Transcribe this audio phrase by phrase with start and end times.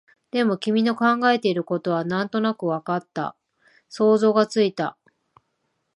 [0.31, 3.35] でも、君の考えていることはなんとなくわかった、
[3.87, 4.97] 想像がついた